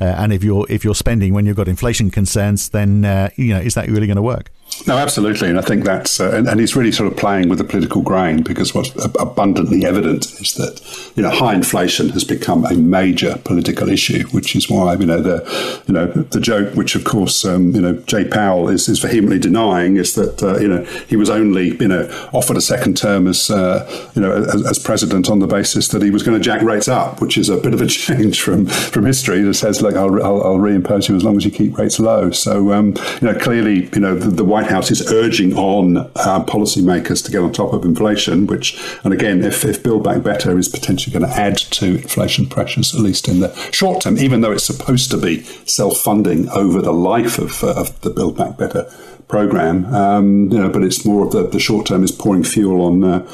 uh, 0.00 0.04
and 0.04 0.32
if 0.32 0.44
you're 0.44 0.66
if 0.68 0.84
you're 0.84 0.94
spending 0.94 1.32
when 1.32 1.46
you've 1.46 1.56
got 1.56 1.68
inflation 1.68 2.10
concerns, 2.10 2.68
then 2.68 3.04
uh, 3.04 3.30
you 3.36 3.54
know, 3.54 3.60
is 3.60 3.74
that 3.74 3.88
really 3.88 4.06
going 4.06 4.16
to 4.16 4.22
work? 4.22 4.50
No, 4.86 4.98
absolutely, 4.98 5.48
and 5.48 5.58
I 5.58 5.62
think 5.62 5.84
that's 5.84 6.18
uh, 6.18 6.32
and, 6.32 6.48
and, 6.48 6.58
he's 6.58 6.74
really 6.74 6.90
sort 6.90 7.10
of 7.10 7.16
playing 7.16 7.48
with 7.48 7.58
the 7.58 7.64
political 7.64 8.02
grain 8.02 8.42
because 8.42 8.74
what's 8.74 8.90
abundantly 9.16 9.84
evident 9.84 10.24
is 10.40 10.54
that 10.54 11.12
you 11.14 11.22
know 11.22 11.30
high 11.30 11.54
inflation 11.54 12.08
has 12.10 12.24
become 12.24 12.64
a 12.64 12.74
major 12.74 13.38
political 13.44 13.88
issue, 13.88 14.26
which 14.30 14.56
is 14.56 14.68
why 14.68 14.94
you 14.94 15.06
know 15.06 15.20
the 15.20 15.82
you 15.86 15.94
know 15.94 16.06
the 16.06 16.40
joke, 16.40 16.74
which 16.74 16.96
of 16.96 17.04
course 17.04 17.44
um, 17.44 17.70
you 17.72 17.80
know 17.80 17.94
Jay 18.06 18.24
Powell 18.24 18.68
is, 18.68 18.88
is 18.88 18.98
vehemently 18.98 19.38
denying, 19.38 19.98
is 19.98 20.16
that 20.16 20.42
uh, 20.42 20.58
you 20.58 20.66
know 20.66 20.82
he 21.06 21.14
was 21.14 21.30
only 21.30 21.76
you 21.76 21.88
know 21.88 22.08
offered 22.32 22.56
a 22.56 22.60
second 22.60 22.96
term 22.96 23.28
as 23.28 23.50
uh, 23.50 23.88
you 24.16 24.22
know 24.22 24.32
as, 24.32 24.66
as, 24.66 24.78
president 24.80 25.30
on 25.30 25.38
the 25.38 25.46
basis 25.46 25.88
that 25.88 26.02
he 26.02 26.10
was 26.10 26.24
going 26.24 26.36
to 26.36 26.42
jack 26.42 26.60
rates 26.60 26.88
up, 26.88 27.20
which 27.20 27.38
is 27.38 27.48
a 27.48 27.56
bit 27.56 27.72
of 27.72 27.80
a 27.80 27.86
change 28.02 28.40
from 28.40 28.66
from 28.66 29.06
history 29.06 29.42
that 29.42 29.54
says 29.54 29.80
like 29.80 29.94
I'll, 29.94 30.20
I'll, 30.24 30.42
I'll 30.42 30.58
reimpose 30.58 31.08
you 31.08 31.14
as 31.14 31.22
long 31.22 31.36
as 31.36 31.44
you 31.44 31.52
keep 31.52 31.78
rates 31.78 32.00
low. 32.00 32.32
So 32.32 32.72
um, 32.72 32.94
you 33.20 33.28
know 33.28 33.38
clearly 33.38 33.88
you 33.92 34.00
know 34.00 34.16
the, 34.16 34.28
the 34.28 34.44
White 34.44 34.71
House 34.72 34.90
is 34.90 35.12
urging 35.12 35.54
on 35.54 35.98
uh, 35.98 36.44
policymakers 36.44 37.24
to 37.24 37.30
get 37.30 37.42
on 37.42 37.52
top 37.52 37.72
of 37.72 37.84
inflation, 37.84 38.46
which, 38.46 38.80
and 39.04 39.12
again, 39.12 39.44
if, 39.44 39.64
if 39.64 39.82
Build 39.82 40.02
Back 40.02 40.22
Better 40.22 40.58
is 40.58 40.68
potentially 40.68 41.12
going 41.12 41.30
to 41.30 41.38
add 41.38 41.58
to 41.58 41.96
inflation 41.96 42.46
pressures, 42.46 42.94
at 42.94 43.00
least 43.00 43.28
in 43.28 43.40
the 43.40 43.54
short 43.70 44.02
term, 44.02 44.18
even 44.18 44.40
though 44.40 44.52
it's 44.52 44.64
supposed 44.64 45.10
to 45.10 45.18
be 45.18 45.42
self 45.66 45.98
funding 45.98 46.48
over 46.50 46.80
the 46.80 46.92
life 46.92 47.38
of, 47.38 47.62
uh, 47.62 47.74
of 47.80 48.00
the 48.00 48.10
Build 48.10 48.36
Back 48.36 48.56
Better 48.56 48.90
program, 49.28 49.86
um, 49.94 50.50
you 50.50 50.58
know, 50.58 50.70
but 50.70 50.82
it's 50.82 51.04
more 51.04 51.26
of 51.26 51.32
the, 51.32 51.46
the 51.46 51.60
short 51.60 51.86
term 51.86 52.02
is 52.02 52.12
pouring 52.12 52.44
fuel 52.44 52.82
on. 52.82 53.04
Uh, 53.04 53.28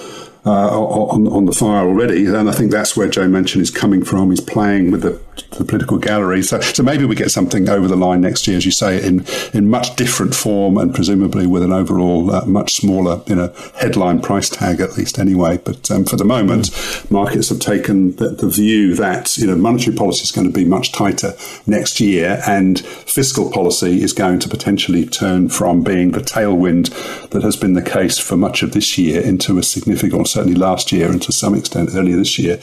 uh, 0.46 0.70
on, 0.80 1.26
on 1.26 1.44
the 1.44 1.52
fire 1.52 1.86
already, 1.86 2.24
and 2.24 2.48
I 2.48 2.52
think 2.52 2.70
that's 2.70 2.96
where 2.96 3.08
Joe 3.08 3.28
Manchin 3.28 3.60
is 3.60 3.70
coming 3.70 4.02
from. 4.02 4.30
He's 4.30 4.40
playing 4.40 4.90
with 4.90 5.02
the 5.02 5.20
the 5.52 5.64
political 5.64 5.98
gallery. 5.98 6.42
So, 6.42 6.60
so 6.60 6.82
maybe 6.82 7.04
we 7.04 7.14
get 7.14 7.30
something 7.30 7.68
over 7.68 7.88
the 7.88 7.96
line 7.96 8.20
next 8.20 8.46
year, 8.46 8.56
as 8.56 8.64
you 8.64 8.72
say, 8.72 9.04
in 9.04 9.24
in 9.52 9.68
much 9.68 9.96
different 9.96 10.34
form 10.34 10.76
and 10.76 10.94
presumably 10.94 11.46
with 11.46 11.62
an 11.62 11.72
overall 11.72 12.30
uh, 12.30 12.44
much 12.46 12.74
smaller, 12.74 13.22
you 13.26 13.34
know, 13.34 13.52
headline 13.76 14.20
price 14.20 14.48
tag 14.48 14.80
at 14.80 14.96
least 14.96 15.18
anyway. 15.18 15.58
But 15.58 15.90
um, 15.90 16.04
for 16.04 16.16
the 16.16 16.24
moment, 16.24 16.70
markets 17.10 17.48
have 17.48 17.60
taken 17.60 18.16
the, 18.16 18.30
the, 18.30 18.48
view 18.48 18.94
that 18.94 19.36
you 19.36 19.46
know 19.46 19.56
monetary 19.56 19.94
policy 19.94 20.22
is 20.22 20.32
going 20.32 20.46
to 20.46 20.52
be 20.52 20.64
much 20.64 20.92
tighter 20.92 21.34
next 21.66 22.00
year, 22.00 22.42
and 22.46 22.80
fiscal 22.80 23.50
policy 23.50 24.02
is 24.02 24.12
going 24.12 24.38
to 24.40 24.48
potentially 24.48 25.06
turn 25.06 25.48
from 25.48 25.82
being 25.82 26.12
the 26.12 26.20
tailwind 26.20 26.88
that 27.30 27.42
has 27.42 27.56
been 27.56 27.74
the 27.74 27.82
case 27.82 28.18
for 28.18 28.36
much 28.36 28.62
of 28.62 28.72
this 28.72 28.96
year 28.96 29.20
into 29.20 29.58
a 29.58 29.62
significant, 29.62 30.28
certainly 30.28 30.58
last 30.58 30.92
year, 30.92 31.10
and 31.10 31.22
to 31.22 31.32
some 31.32 31.54
extent 31.54 31.90
earlier 31.94 32.16
this 32.16 32.38
year, 32.38 32.58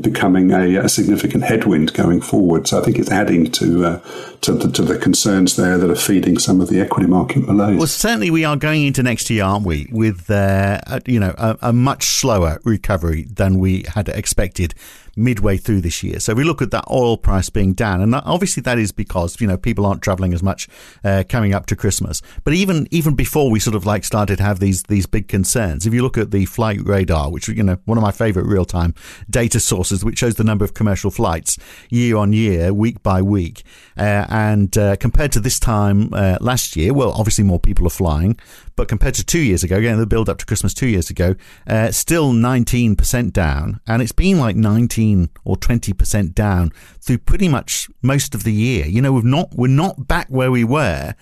becoming 0.00 0.52
a, 0.52 0.76
a 0.76 0.88
significant 0.88 1.44
headwind 1.44 1.92
going 1.94 2.11
forward. 2.20 2.68
So 2.68 2.80
I 2.80 2.84
think 2.84 2.98
it's 2.98 3.10
adding 3.10 3.50
to, 3.52 3.84
uh, 3.84 4.00
to, 4.42 4.52
the, 4.52 4.70
to 4.72 4.82
the 4.82 4.98
concerns 4.98 5.56
there 5.56 5.78
that 5.78 5.88
are 5.88 5.96
feeding 5.96 6.36
some 6.36 6.60
of 6.60 6.68
the 6.68 6.80
equity 6.80 7.08
market 7.08 7.46
malaise. 7.46 7.78
Well, 7.78 7.86
certainly 7.86 8.30
we 8.30 8.44
are 8.44 8.56
going 8.56 8.82
into 8.84 9.02
next 9.02 9.30
year, 9.30 9.44
aren't 9.44 9.64
we, 9.64 9.88
with 9.90 10.30
uh, 10.30 10.80
you 11.06 11.20
know 11.20 11.34
a, 11.38 11.56
a 11.62 11.72
much 11.72 12.04
slower 12.04 12.60
recovery 12.64 13.24
than 13.30 13.58
we 13.58 13.84
had 13.94 14.08
expected 14.08 14.74
midway 15.16 15.56
through 15.56 15.80
this 15.80 16.02
year. 16.02 16.20
So 16.20 16.34
we 16.34 16.44
look 16.44 16.62
at 16.62 16.70
that 16.70 16.84
oil 16.90 17.16
price 17.16 17.50
being 17.50 17.74
down, 17.74 18.00
and 18.00 18.14
obviously 18.14 18.62
that 18.62 18.78
is 18.78 18.92
because 18.92 19.40
you 19.40 19.46
know 19.46 19.56
people 19.56 19.86
aren't 19.86 20.02
traveling 20.02 20.32
as 20.32 20.42
much 20.42 20.68
uh, 21.04 21.24
coming 21.28 21.54
up 21.54 21.66
to 21.66 21.76
Christmas. 21.76 22.22
But 22.44 22.54
even 22.54 22.88
even 22.90 23.14
before 23.14 23.50
we 23.50 23.60
sort 23.60 23.76
of 23.76 23.86
like 23.86 24.04
started 24.04 24.38
to 24.38 24.42
have 24.42 24.60
these 24.60 24.84
these 24.84 25.06
big 25.06 25.28
concerns, 25.28 25.86
if 25.86 25.94
you 25.94 26.02
look 26.02 26.18
at 26.18 26.30
the 26.30 26.46
flight 26.46 26.80
radar, 26.84 27.30
which 27.30 27.48
you 27.48 27.62
know 27.62 27.78
one 27.84 27.98
of 27.98 28.02
my 28.02 28.12
favorite 28.12 28.46
real 28.46 28.64
time 28.64 28.94
data 29.30 29.60
sources, 29.60 30.04
which 30.04 30.18
shows 30.18 30.34
the 30.34 30.44
number 30.44 30.64
of 30.64 30.74
commercial 30.74 31.10
flights 31.10 31.58
year 31.90 32.16
on 32.16 32.32
year, 32.32 32.72
week 32.72 33.02
by 33.02 33.22
week, 33.22 33.62
uh, 33.96 34.26
and 34.32 34.78
uh, 34.78 34.96
compared 34.96 35.30
to 35.32 35.40
this 35.40 35.60
time 35.60 36.08
uh, 36.14 36.38
last 36.40 36.74
year, 36.74 36.94
well, 36.94 37.12
obviously 37.12 37.44
more 37.44 37.60
people 37.60 37.86
are 37.86 37.90
flying, 37.90 38.40
but 38.76 38.88
compared 38.88 39.12
to 39.16 39.24
two 39.24 39.40
years 39.40 39.62
ago, 39.62 39.76
again, 39.76 39.98
the 39.98 40.06
build 40.06 40.30
up 40.30 40.38
to 40.38 40.46
Christmas 40.46 40.72
two 40.72 40.86
years 40.86 41.10
ago, 41.10 41.34
uh, 41.66 41.90
still 41.90 42.32
19% 42.32 43.30
down. 43.34 43.80
And 43.86 44.00
it's 44.00 44.12
been 44.12 44.38
like 44.38 44.56
19 44.56 45.28
or 45.44 45.56
20% 45.56 46.34
down 46.34 46.72
through 46.98 47.18
pretty 47.18 47.46
much 47.46 47.90
most 48.00 48.34
of 48.34 48.44
the 48.44 48.54
year. 48.54 48.86
You 48.86 49.02
know, 49.02 49.12
we've 49.12 49.22
not, 49.22 49.50
we're 49.54 49.68
not 49.68 50.08
back 50.08 50.28
where 50.28 50.50
we 50.50 50.64
were. 50.64 51.14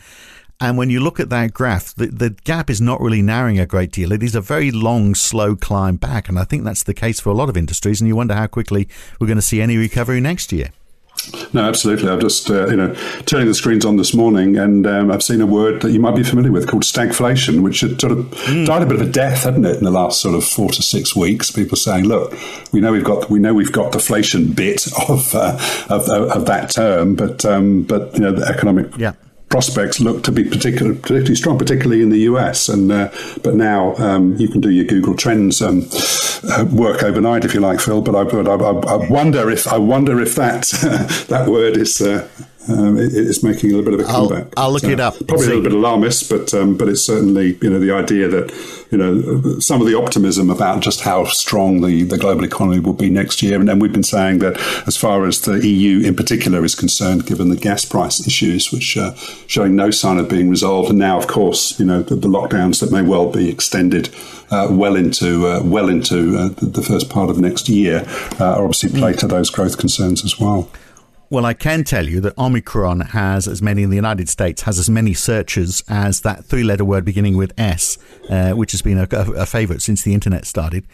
And 0.60 0.78
when 0.78 0.88
you 0.88 1.00
look 1.00 1.18
at 1.18 1.30
that 1.30 1.52
graph, 1.52 1.92
the, 1.96 2.06
the 2.06 2.30
gap 2.30 2.70
is 2.70 2.80
not 2.80 3.00
really 3.00 3.22
narrowing 3.22 3.58
a 3.58 3.66
great 3.66 3.90
deal. 3.90 4.12
It 4.12 4.22
is 4.22 4.36
a 4.36 4.40
very 4.40 4.70
long, 4.70 5.16
slow 5.16 5.56
climb 5.56 5.96
back. 5.96 6.28
And 6.28 6.38
I 6.38 6.44
think 6.44 6.62
that's 6.62 6.84
the 6.84 6.94
case 6.94 7.18
for 7.18 7.30
a 7.30 7.34
lot 7.34 7.48
of 7.48 7.56
industries. 7.56 8.00
And 8.00 8.06
you 8.06 8.14
wonder 8.14 8.34
how 8.34 8.46
quickly 8.46 8.86
we're 9.18 9.26
going 9.26 9.36
to 9.36 9.42
see 9.42 9.60
any 9.60 9.76
recovery 9.76 10.20
next 10.20 10.52
year. 10.52 10.70
No, 11.52 11.62
absolutely. 11.62 12.08
I've 12.08 12.20
just 12.20 12.50
uh, 12.50 12.66
you 12.68 12.76
know 12.76 12.94
turning 13.26 13.46
the 13.46 13.54
screens 13.54 13.84
on 13.84 13.96
this 13.96 14.14
morning, 14.14 14.56
and 14.56 14.86
um, 14.86 15.10
I've 15.10 15.22
seen 15.22 15.40
a 15.40 15.46
word 15.46 15.82
that 15.82 15.90
you 15.90 16.00
might 16.00 16.16
be 16.16 16.22
familiar 16.22 16.50
with 16.50 16.68
called 16.68 16.82
stagflation, 16.82 17.62
which 17.62 17.80
had 17.80 18.00
sort 18.00 18.12
of 18.12 18.18
mm. 18.30 18.66
died 18.66 18.82
a 18.82 18.86
bit 18.86 19.00
of 19.00 19.06
a 19.06 19.10
death, 19.10 19.44
hadn't 19.44 19.64
it, 19.64 19.76
in 19.76 19.84
the 19.84 19.90
last 19.90 20.20
sort 20.20 20.34
of 20.34 20.44
four 20.44 20.70
to 20.70 20.82
six 20.82 21.14
weeks? 21.14 21.50
People 21.50 21.76
saying, 21.76 22.04
"Look, 22.06 22.34
we 22.72 22.80
know 22.80 22.92
we've 22.92 23.04
got 23.04 23.28
we 23.28 23.38
know 23.38 23.52
we've 23.52 23.72
got 23.72 23.92
deflation 23.92 24.52
bit 24.52 24.86
of 25.08 25.34
uh, 25.34 25.58
of, 25.88 26.08
of, 26.08 26.46
that 26.46 26.70
term, 26.70 27.14
but 27.14 27.44
um, 27.44 27.82
but 27.82 28.14
you 28.14 28.20
know 28.20 28.32
the 28.32 28.46
economic 28.46 28.96
yeah 28.96 29.12
prospects 29.50 30.00
look 30.00 30.22
to 30.24 30.32
be 30.32 30.44
particular, 30.44 30.94
particularly 30.94 31.34
strong, 31.34 31.58
particularly 31.58 32.02
in 32.02 32.08
the 32.08 32.20
US. 32.20 32.68
And 32.68 32.90
uh, 32.90 33.10
but 33.42 33.54
now 33.54 33.94
um, 33.96 34.36
you 34.36 34.48
can 34.48 34.60
do 34.60 34.70
your 34.70 34.86
Google 34.86 35.14
Trends 35.14 35.60
um, 35.60 35.86
uh, 36.48 36.64
work 36.72 37.02
overnight 37.02 37.44
if 37.44 37.52
you 37.52 37.60
like, 37.60 37.80
Phil. 37.80 38.00
But 38.00 38.14
I, 38.14 38.24
but 38.24 38.48
I, 38.48 38.54
I, 38.54 39.10
wonder 39.10 39.50
if 39.50 39.66
I 39.66 39.76
wonder 39.76 40.20
if 40.20 40.36
that 40.36 40.62
that 41.28 41.48
word 41.48 41.76
is. 41.76 42.00
Uh, 42.00 42.26
um, 42.68 42.98
it, 42.98 43.14
it's 43.14 43.42
making 43.42 43.72
a 43.72 43.76
little 43.76 43.90
bit 43.90 44.00
of 44.00 44.06
a 44.06 44.10
comeback. 44.10 44.52
I'll, 44.56 44.70
look 44.72 44.84
it 44.84 45.00
up. 45.00 45.14
Probably 45.26 45.46
a 45.46 45.48
little 45.48 45.62
bit 45.62 45.72
alarmist, 45.72 46.28
but 46.28 46.52
um, 46.52 46.76
but 46.76 46.88
it's 46.88 47.02
certainly 47.02 47.58
you 47.62 47.70
know 47.70 47.78
the 47.78 47.90
idea 47.90 48.28
that 48.28 48.52
you 48.90 48.98
know 48.98 49.58
some 49.60 49.80
of 49.80 49.86
the 49.86 49.96
optimism 49.96 50.50
about 50.50 50.80
just 50.80 51.00
how 51.00 51.24
strong 51.24 51.80
the, 51.80 52.02
the 52.02 52.18
global 52.18 52.44
economy 52.44 52.80
will 52.80 52.92
be 52.92 53.08
next 53.08 53.42
year, 53.42 53.58
and 53.58 53.68
then 53.68 53.78
we've 53.78 53.92
been 53.92 54.02
saying 54.02 54.40
that 54.40 54.58
as 54.86 54.96
far 54.96 55.26
as 55.26 55.40
the 55.40 55.66
EU 55.66 56.06
in 56.06 56.14
particular 56.14 56.64
is 56.64 56.74
concerned, 56.74 57.26
given 57.26 57.48
the 57.48 57.56
gas 57.56 57.84
price 57.84 58.26
issues, 58.26 58.70
which 58.70 58.96
are 58.96 59.16
showing 59.46 59.74
no 59.74 59.90
sign 59.90 60.18
of 60.18 60.28
being 60.28 60.50
resolved, 60.50 60.90
and 60.90 60.98
now 60.98 61.16
of 61.16 61.26
course 61.26 61.78
you 61.80 61.86
know 61.86 62.02
the, 62.02 62.14
the 62.14 62.28
lockdowns 62.28 62.80
that 62.80 62.92
may 62.92 63.02
well 63.02 63.30
be 63.30 63.48
extended 63.48 64.10
uh, 64.50 64.68
well 64.70 64.96
into 64.96 65.46
uh, 65.46 65.62
well 65.64 65.88
into 65.88 66.36
uh, 66.36 66.48
the 66.60 66.82
first 66.82 67.08
part 67.08 67.30
of 67.30 67.38
next 67.38 67.68
year 67.70 68.04
uh, 68.38 68.56
are 68.56 68.64
obviously 68.64 68.90
play 68.90 69.14
to 69.14 69.26
those 69.26 69.48
growth 69.48 69.78
concerns 69.78 70.24
as 70.24 70.38
well. 70.38 70.68
Well, 71.32 71.46
I 71.46 71.54
can 71.54 71.84
tell 71.84 72.08
you 72.08 72.20
that 72.22 72.36
Omicron 72.36 72.98
has 73.00 73.46
as 73.46 73.62
many 73.62 73.84
in 73.84 73.90
the 73.90 73.94
United 73.94 74.28
States 74.28 74.62
has 74.62 74.80
as 74.80 74.90
many 74.90 75.14
searches 75.14 75.84
as 75.88 76.22
that 76.22 76.44
three-letter 76.44 76.84
word 76.84 77.04
beginning 77.04 77.36
with 77.36 77.52
S, 77.56 77.98
uh, 78.28 78.50
which 78.50 78.72
has 78.72 78.82
been 78.82 78.98
a, 78.98 79.06
a, 79.12 79.46
favourite 79.46 79.80
since 79.80 80.02
the 80.02 80.12
internet 80.12 80.44
started. 80.44 80.88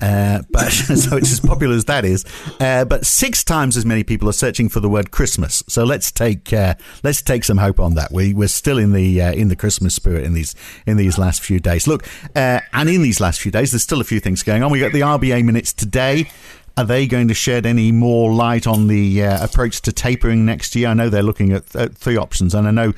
Uh, 0.00 0.42
but 0.50 0.70
so 0.70 1.16
it's 1.16 1.32
as 1.32 1.40
popular 1.40 1.74
as 1.74 1.86
that 1.86 2.04
is. 2.04 2.24
Uh, 2.60 2.84
but 2.84 3.04
six 3.04 3.42
times 3.42 3.76
as 3.76 3.84
many 3.84 4.04
people 4.04 4.28
are 4.28 4.32
searching 4.32 4.68
for 4.68 4.78
the 4.78 4.88
word 4.88 5.10
Christmas. 5.10 5.60
So 5.66 5.82
let's 5.82 6.12
take 6.12 6.52
uh, 6.52 6.76
let's 7.02 7.20
take 7.20 7.42
some 7.42 7.58
hope 7.58 7.80
on 7.80 7.94
that. 7.94 8.12
We 8.12 8.32
we're 8.32 8.46
still 8.46 8.78
in 8.78 8.92
the 8.92 9.20
uh, 9.20 9.32
in 9.32 9.48
the 9.48 9.56
Christmas 9.56 9.96
spirit 9.96 10.22
in 10.22 10.34
these 10.34 10.54
in 10.86 10.98
these 10.98 11.18
last 11.18 11.42
few 11.42 11.58
days. 11.58 11.88
Look, 11.88 12.06
uh, 12.36 12.60
and 12.72 12.88
in 12.88 13.02
these 13.02 13.18
last 13.18 13.40
few 13.40 13.50
days, 13.50 13.72
there's 13.72 13.82
still 13.82 14.00
a 14.00 14.04
few 14.04 14.20
things 14.20 14.44
going 14.44 14.62
on. 14.62 14.70
We 14.70 14.78
got 14.78 14.92
the 14.92 15.00
RBA 15.00 15.44
minutes 15.44 15.72
today. 15.72 16.28
Are 16.80 16.86
they 16.86 17.06
going 17.06 17.28
to 17.28 17.34
shed 17.34 17.66
any 17.66 17.92
more 17.92 18.32
light 18.32 18.66
on 18.66 18.86
the 18.86 19.22
uh, 19.22 19.44
approach 19.44 19.82
to 19.82 19.92
tapering 19.92 20.46
next 20.46 20.74
year? 20.74 20.88
I 20.88 20.94
know 20.94 21.10
they're 21.10 21.22
looking 21.22 21.52
at, 21.52 21.76
at 21.76 21.94
three 21.94 22.16
options, 22.16 22.54
and 22.54 22.66
I 22.66 22.70
know 22.70 22.94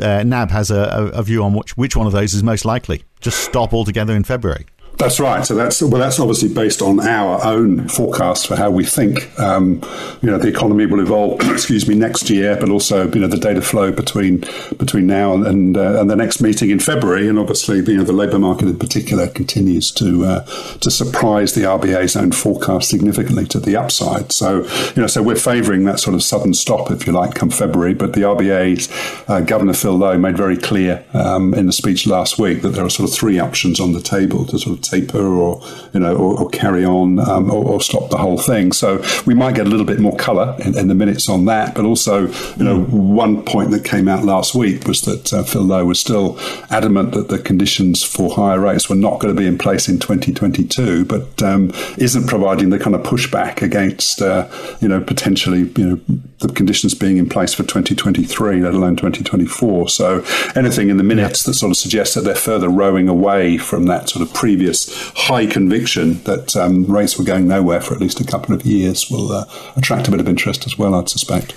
uh, 0.00 0.22
NAB 0.22 0.52
has 0.52 0.70
a, 0.70 1.10
a, 1.12 1.24
view 1.24 1.42
on 1.42 1.52
which 1.52 1.76
which 1.76 1.96
one 1.96 2.06
of 2.06 2.12
those 2.12 2.34
is 2.34 2.44
most 2.44 2.64
likely. 2.64 3.02
Just 3.18 3.40
stop 3.40 3.74
altogether 3.74 4.14
in 4.14 4.22
February. 4.22 4.66
That's 4.98 5.20
right. 5.20 5.44
So 5.44 5.54
that's 5.54 5.82
well, 5.82 6.00
that's 6.00 6.18
obviously 6.18 6.48
based 6.48 6.80
on 6.80 7.00
our 7.00 7.44
own 7.44 7.86
forecast 7.88 8.46
for 8.46 8.56
how 8.56 8.70
we 8.70 8.84
think 8.84 9.38
um, 9.38 9.82
you 10.22 10.30
know 10.30 10.38
the 10.38 10.48
economy 10.48 10.86
will 10.86 11.00
evolve. 11.00 11.40
excuse 11.52 11.86
me, 11.86 11.94
next 11.94 12.30
year, 12.30 12.56
but 12.58 12.70
also 12.70 13.06
you 13.12 13.20
know 13.20 13.26
the 13.26 13.36
data 13.36 13.60
flow 13.60 13.92
between 13.92 14.44
between 14.78 15.06
now 15.06 15.34
and 15.34 15.46
and, 15.46 15.76
uh, 15.76 16.00
and 16.00 16.08
the 16.08 16.16
next 16.16 16.40
meeting 16.40 16.70
in 16.70 16.80
February, 16.80 17.28
and 17.28 17.38
obviously 17.38 17.76
you 17.80 17.98
know 17.98 18.04
the 18.04 18.12
labour 18.14 18.38
market 18.38 18.68
in 18.68 18.78
particular 18.78 19.28
continues 19.28 19.90
to 19.90 20.24
uh, 20.24 20.44
to 20.78 20.90
surprise 20.90 21.52
the 21.52 21.62
RBA's 21.62 22.16
own 22.16 22.32
forecast 22.32 22.88
significantly 22.88 23.44
to 23.48 23.60
the 23.60 23.76
upside. 23.76 24.32
So 24.32 24.62
you 24.94 25.02
know, 25.02 25.08
so 25.08 25.22
we're 25.22 25.36
favouring 25.36 25.84
that 25.84 26.00
sort 26.00 26.14
of 26.14 26.22
sudden 26.22 26.54
stop, 26.54 26.90
if 26.90 27.06
you 27.06 27.12
like, 27.12 27.34
come 27.34 27.50
February. 27.50 27.92
But 27.92 28.14
the 28.14 28.22
RBA's 28.22 28.88
uh, 29.28 29.40
Governor 29.40 29.74
Phil 29.74 29.94
Lowe 29.94 30.16
made 30.16 30.38
very 30.38 30.56
clear 30.56 31.04
um, 31.12 31.52
in 31.52 31.66
the 31.66 31.72
speech 31.72 32.06
last 32.06 32.38
week 32.38 32.62
that 32.62 32.70
there 32.70 32.84
are 32.84 32.90
sort 32.90 33.10
of 33.10 33.14
three 33.14 33.38
options 33.38 33.78
on 33.78 33.92
the 33.92 34.00
table 34.00 34.46
to 34.46 34.58
sort 34.58 34.78
of 34.78 34.85
taper 34.88 35.18
or 35.18 35.60
you 35.92 36.00
know 36.00 36.16
or, 36.16 36.40
or 36.40 36.48
carry 36.50 36.84
on 36.84 37.18
um, 37.18 37.50
or, 37.50 37.64
or, 37.64 37.80
stop 37.80 38.10
the 38.10 38.16
whole 38.16 38.38
thing. 38.38 38.72
So 38.72 39.02
we 39.26 39.34
might 39.34 39.54
get 39.54 39.66
a 39.66 39.70
little 39.70 39.86
bit 39.86 40.00
more 40.00 40.16
colour 40.16 40.56
in, 40.60 40.76
in, 40.76 40.88
the 40.88 40.94
minutes 40.94 41.28
on 41.28 41.44
that. 41.46 41.74
But 41.74 41.84
also, 41.84 42.26
you 42.56 42.64
know, 42.64 42.80
mm. 42.80 42.88
one 42.88 43.42
point 43.44 43.70
that 43.70 43.84
came 43.84 44.08
out 44.08 44.24
last 44.24 44.54
week 44.54 44.86
was 44.86 45.02
that 45.02 45.32
uh, 45.32 45.42
Phil 45.42 45.62
Lowe 45.62 45.84
was 45.84 46.00
still 46.00 46.38
adamant 46.70 47.12
that 47.12 47.28
the 47.28 47.38
conditions 47.38 48.02
for 48.02 48.34
higher 48.34 48.60
rates 48.60 48.88
were 48.88 48.96
not 48.96 49.20
going 49.20 49.34
to 49.34 49.40
be 49.40 49.46
in 49.46 49.58
place 49.58 49.88
in 49.88 49.98
2022, 49.98 51.04
but 51.04 51.42
um, 51.42 51.72
isn't 51.98 52.26
providing 52.26 52.70
the 52.70 52.78
kind 52.78 52.96
of 52.96 53.02
pushback 53.02 53.62
against 53.62 54.20
uh, 54.22 54.48
you 54.80 54.88
know 54.88 55.00
potentially 55.00 55.70
you 55.76 55.84
know 55.84 56.00
the 56.40 56.52
conditions 56.52 56.94
being 56.94 57.16
in 57.16 57.28
place 57.28 57.54
for 57.54 57.62
2023, 57.62 58.60
let 58.60 58.74
alone 58.74 58.96
2024. 58.96 59.88
So 59.88 60.24
anything 60.54 60.90
in 60.90 60.96
the 60.96 61.04
minutes 61.04 61.44
that 61.44 61.54
sort 61.54 61.70
of 61.70 61.76
suggests 61.76 62.14
that 62.14 62.22
they're 62.22 62.34
further 62.34 62.68
rowing 62.68 63.08
away 63.08 63.56
from 63.56 63.86
that 63.86 64.08
sort 64.08 64.26
of 64.26 64.34
previous 64.34 64.75
high 65.14 65.46
conviction 65.46 66.22
that 66.24 66.56
um, 66.56 66.84
rates 66.84 67.18
were 67.18 67.24
going 67.24 67.48
nowhere 67.48 67.80
for 67.80 67.94
at 67.94 68.00
least 68.00 68.20
a 68.20 68.24
couple 68.24 68.54
of 68.54 68.64
years 68.64 69.10
will 69.10 69.32
uh, 69.32 69.44
attract 69.76 70.08
a 70.08 70.10
bit 70.10 70.20
of 70.20 70.28
interest 70.28 70.66
as 70.66 70.78
well, 70.78 70.94
I'd 70.94 71.08
suspect. 71.08 71.54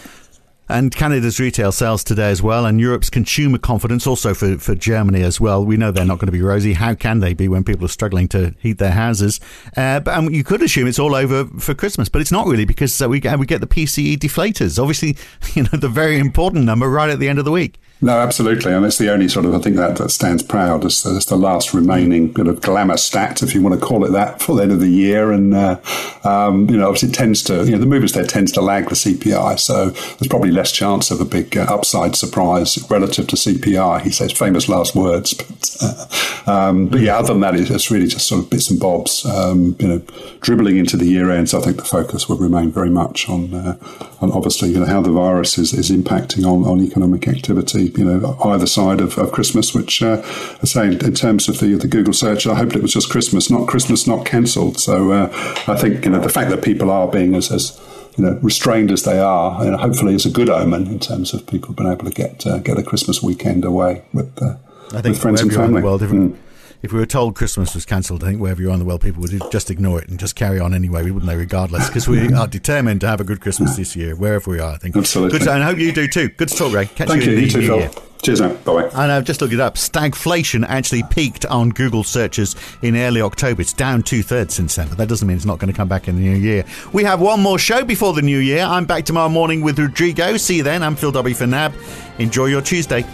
And 0.71 0.95
Canada's 0.95 1.39
retail 1.39 1.71
sales 1.71 2.03
today 2.03 2.29
as 2.29 2.43
well, 2.43 2.63
and 2.67 2.79
Europe's 2.79 3.09
consumer 3.09 3.57
confidence 3.57 4.05
also 4.05 4.35
for, 4.35 4.59
for 4.59 4.75
Germany 4.75 5.23
as 5.23 5.41
well. 5.41 5.65
We 5.65 5.77
know 5.77 5.89
they're 5.89 6.05
not 6.05 6.19
going 6.19 6.27
to 6.27 6.31
be 6.31 6.43
rosy. 6.43 6.73
How 6.73 6.93
can 6.93 7.21
they 7.21 7.33
be 7.33 7.47
when 7.47 7.63
people 7.63 7.85
are 7.85 7.89
struggling 7.89 8.27
to 8.29 8.53
heat 8.59 8.77
their 8.77 8.91
houses? 8.91 9.39
Uh, 9.75 9.99
but 9.99 10.15
um, 10.15 10.29
you 10.29 10.43
could 10.43 10.61
assume 10.61 10.88
it's 10.88 10.99
all 10.99 11.15
over 11.15 11.45
for 11.59 11.73
Christmas, 11.73 12.07
but 12.07 12.21
it's 12.21 12.31
not 12.31 12.45
really 12.45 12.65
because 12.65 13.01
uh, 13.01 13.09
we, 13.09 13.19
we 13.19 13.45
get 13.47 13.61
the 13.61 13.67
PCE 13.67 14.17
deflators. 14.17 14.79
Obviously, 14.79 15.17
you 15.55 15.63
know, 15.63 15.79
the 15.79 15.89
very 15.89 16.19
important 16.19 16.65
number 16.65 16.88
right 16.88 17.09
at 17.09 17.17
the 17.17 17.27
end 17.27 17.39
of 17.39 17.45
the 17.45 17.51
week. 17.51 17.79
No, 18.01 18.17
absolutely, 18.21 18.71
and 18.71 18.85
it's 18.85 18.97
the 18.97 19.11
only 19.11 19.27
sort 19.27 19.45
of 19.45 19.53
I 19.53 19.59
think 19.59 19.75
that, 19.75 19.97
that 19.97 20.09
stands 20.11 20.41
proud 20.41 20.85
as, 20.85 21.05
as 21.05 21.25
the 21.25 21.35
last 21.35 21.73
remaining 21.73 22.31
bit 22.31 22.47
of 22.47 22.61
glamour 22.61 22.95
stat, 22.95 23.43
if 23.43 23.53
you 23.53 23.61
want 23.61 23.77
to 23.77 23.85
call 23.85 24.05
it 24.05 24.11
that, 24.11 24.41
for 24.41 24.55
the 24.55 24.63
end 24.63 24.71
of 24.71 24.79
the 24.79 24.87
year. 24.87 25.33
And 25.33 25.53
uh, 25.53 25.81
um, 26.23 26.69
you 26.69 26.77
know, 26.77 26.87
obviously, 26.87 27.09
it 27.09 27.15
tends 27.15 27.43
to 27.43 27.65
you 27.65 27.71
know 27.71 27.77
the 27.77 27.85
movers 27.85 28.13
there 28.13 28.23
tends 28.23 28.53
to 28.53 28.61
lag 28.61 28.87
the 28.87 28.95
CPI, 28.95 29.59
so 29.59 29.89
there's 29.89 30.29
probably 30.29 30.51
less 30.51 30.71
chance 30.71 31.11
of 31.11 31.19
a 31.19 31.25
big 31.25 31.57
uh, 31.57 31.65
upside 31.69 32.15
surprise 32.15 32.79
relative 32.89 33.27
to 33.27 33.35
CPI. 33.35 34.01
He 34.01 34.11
says 34.11 34.31
famous 34.31 34.69
last 34.69 34.95
words, 34.95 35.33
but 35.33 35.77
uh, 35.81 36.49
um, 36.49 36.87
but 36.87 37.01
yeah, 37.01 37.17
other 37.17 37.33
than 37.33 37.41
that, 37.41 37.55
it's 37.55 37.91
really 37.91 38.07
just 38.07 38.29
sort 38.29 38.41
of 38.41 38.49
bits 38.49 38.69
and 38.69 38.79
bobs. 38.79 39.25
Um, 39.25 39.75
you 39.77 39.89
know, 39.89 40.01
dribbling 40.39 40.77
into 40.77 40.95
the 40.95 41.05
year 41.05 41.31
end. 41.31 41.49
So 41.49 41.59
I 41.59 41.63
think 41.63 41.75
the 41.75 41.83
focus 41.83 42.29
will 42.29 42.37
remain 42.37 42.71
very 42.71 42.89
much 42.89 43.27
on 43.27 43.53
uh, 43.53 43.77
on 44.21 44.31
obviously 44.31 44.69
you 44.69 44.79
know 44.79 44.85
how 44.85 45.01
the 45.01 45.11
virus 45.11 45.57
is, 45.57 45.73
is 45.73 45.91
impacting 45.91 46.45
on, 46.45 46.65
on 46.65 46.79
economic 46.79 47.27
activity 47.27 47.88
you 47.98 48.05
know, 48.05 48.38
either 48.46 48.65
side 48.65 49.01
of, 49.01 49.17
of 49.17 49.31
Christmas, 49.31 49.74
which 49.74 50.01
uh, 50.01 50.22
I 50.62 50.65
say 50.65 50.88
in 50.88 51.13
terms 51.13 51.50
of 51.50 51.60
the 51.60 51.75
the 51.75 51.88
Google 51.88 52.13
search, 52.13 52.48
I 52.48 52.55
hoped 52.55 52.75
it 52.75 52.81
was 52.81 52.93
just 52.93 53.10
Christmas, 53.10 53.50
not 53.50 53.67
Christmas, 53.67 54.08
not 54.08 54.25
cancelled. 54.25 54.79
So 54.79 55.12
uh, 55.12 55.29
I 55.67 55.75
think 55.75 56.05
you 56.05 56.12
know 56.12 56.19
the 56.19 56.29
fact 56.29 56.50
that 56.51 56.63
people 56.63 56.91
are 56.91 57.08
being 57.08 57.36
as, 57.36 57.51
as 57.51 57.79
you 58.17 58.24
know 58.24 58.39
restrained 58.41 58.91
as 58.91 59.03
they 59.03 59.19
are, 59.19 59.63
you 59.63 59.72
know, 59.72 59.77
hopefully 59.77 60.15
is 60.15 60.25
a 60.25 60.31
good 60.31 60.50
omen 60.50 60.88
in 60.88 61.00
terms 61.00 61.34
of 61.34 61.46
people 61.48 61.74
being 61.74 61.91
able 61.91 62.05
to 62.05 62.12
get 62.12 62.46
uh, 62.46 62.60
get 62.60 62.77
a 62.77 62.84
Christmas 62.84 63.22
weekend 63.22 63.65
away 63.65 64.03
with, 64.13 64.41
uh, 64.41 64.55
I 64.91 65.01
think 65.01 65.13
with 65.13 65.22
friends 65.22 65.41
and 65.41 65.53
family. 65.53 65.81
World, 65.81 66.01
mm 66.01 66.36
if 66.81 66.93
we 66.93 67.00
were 67.00 67.05
told 67.05 67.36
Christmas 67.36 67.75
was 67.75 67.86
cancelled, 67.86 68.24
I 68.24 68.27
think 68.27 68.41
wherever 68.41 68.62
you 68.62 68.69
are 68.69 68.74
in 68.74 68.79
the 68.79 68.86
world, 68.86 69.01
people 69.01 69.21
would 69.21 69.51
just 69.51 69.69
ignore 69.69 70.01
it 70.01 70.07
and 70.07 70.19
just 70.19 70.36
carry 70.36 70.59
on 70.59 70.74
anyway, 70.74 71.03
wouldn't 71.03 71.25
they, 71.25 71.36
regardless? 71.36 71.88
Because 71.88 72.07
we 72.07 72.19
mm-hmm. 72.19 72.38
are 72.38 72.48
determined 72.48 73.01
to 73.01 73.07
have 73.07 73.19
a 73.19 73.25
good 73.25 73.41
Christmas 73.41 73.75
this 73.75 73.95
year, 73.95 74.15
wherever 74.15 74.50
we 74.50 74.59
are, 74.59 74.74
I 74.74 74.77
think. 74.77 74.95
Absolutely. 74.95 75.39
Good 75.39 75.45
to, 75.45 75.53
and 75.53 75.63
I 75.63 75.65
hope 75.65 75.77
you 75.77 75.91
do 75.91 76.07
too. 76.07 76.29
Good 76.29 76.48
to 76.50 76.55
talk, 76.55 76.74
Ray. 76.74 76.86
Catch 76.86 77.09
Thank 77.09 77.25
you, 77.25 77.31
you, 77.33 77.39
you 77.39 77.50
too, 77.50 77.67
Phil. 77.67 78.03
Cheers 78.21 78.41
now. 78.41 78.53
Bye 78.53 78.83
And 78.83 79.12
I've 79.12 79.24
just 79.24 79.39
looked 79.39 79.53
it 79.53 79.62
up. 79.62 79.75
Stagflation 79.75 80.65
actually 80.67 81.03
peaked 81.03 81.45
on 81.45 81.69
Google 81.69 82.03
searches 82.03 82.55
in 82.81 82.98
early 82.98 83.21
October. 83.21 83.62
It's 83.62 83.71
down 83.71 84.03
two 84.03 84.24
thirds 84.24 84.53
since 84.53 84.75
then, 84.75 84.89
but 84.89 84.98
that 84.98 85.07
doesn't 85.07 85.25
mean 85.27 85.38
it's 85.38 85.45
not 85.45 85.59
going 85.59 85.71
to 85.71 85.77
come 85.77 85.88
back 85.88 86.07
in 86.07 86.15
the 86.15 86.21
new 86.21 86.36
year. 86.36 86.65
We 86.91 87.03
have 87.05 87.21
one 87.21 87.41
more 87.41 87.57
show 87.57 87.86
before 87.86 88.13
the 88.13 88.21
new 88.21 88.39
year. 88.39 88.63
I'm 88.63 88.86
back 88.86 89.05
tomorrow 89.05 89.29
morning 89.29 89.62
with 89.62 89.79
Rodrigo. 89.79 90.36
See 90.36 90.57
you 90.57 90.63
then. 90.63 90.83
I'm 90.83 90.95
Phil 90.95 91.12
Dobbie 91.12 91.33
for 91.33 91.48
NAB. 91.48 91.74
Enjoy 92.19 92.48
your 92.48 92.62
Tuesday. 92.62 93.05